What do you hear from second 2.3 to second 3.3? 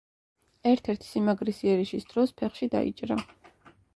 ფეხში დაიჭრა.